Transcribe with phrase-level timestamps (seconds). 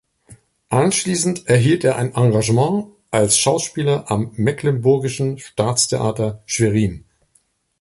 [0.69, 7.05] Anschließend erhielt er ein Engagement als Schauspieler am Mecklenburgischen Staatstheater Schwerin.